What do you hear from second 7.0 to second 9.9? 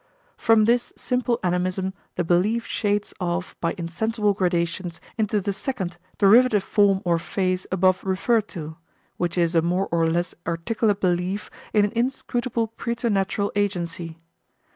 or phase above referred to, which is a more